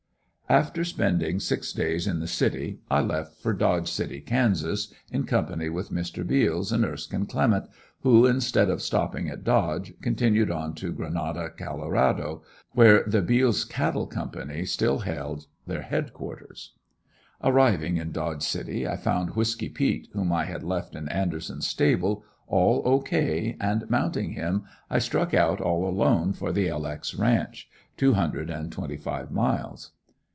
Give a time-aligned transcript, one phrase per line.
[0.49, 5.69] After spending six days in the city I left for Dodge City, Kansas, in company
[5.69, 6.27] with Mr.
[6.27, 7.69] Beals and Erskine Clement,
[8.01, 12.43] who, instead of stopping at Dodge, continued on to Grenada, Colorado,
[12.73, 14.29] where the "Beals Cattle Co."
[14.65, 16.73] still held their headquarters.
[17.41, 22.25] Arriving in Dodge City, I found Whiskey peet, whom I had left in Anderson's stable,
[22.47, 22.99] all O.
[22.99, 26.85] K., and mounting him I struck out all alone for the "L.
[26.85, 29.91] X." ranch, two hundred and twenty five miles.